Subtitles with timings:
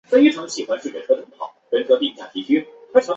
[0.01, 0.01] 天鹅绒革命后成为斯柯达在一边私人公司也改革它
[1.75, 1.83] 的
[2.93, 3.09] 生产。